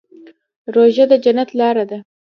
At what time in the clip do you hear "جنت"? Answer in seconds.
1.23-1.49